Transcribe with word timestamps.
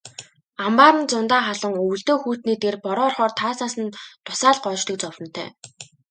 Амбаар 0.65 0.95
нь 1.01 1.09
зундаа 1.11 1.41
халуун, 1.45 1.75
өвөлдөө 1.83 2.17
хүйтний 2.21 2.57
дээр 2.61 2.77
бороо 2.85 3.05
орохоор 3.09 3.33
таазнаас 3.39 3.75
нь 3.81 3.93
дусаал 4.25 4.57
гоождог 4.63 4.97
зовлонтой. 5.03 5.47